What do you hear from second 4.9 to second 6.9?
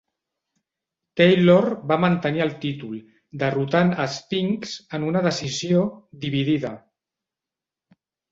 en una decisió dividida.